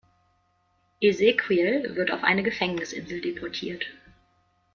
Ezequiel 0.99 1.95
wird 1.95 2.09
auf 2.09 2.23
eine 2.23 2.41
Gefängnisinsel 2.41 3.21
deportiert. 3.21 3.85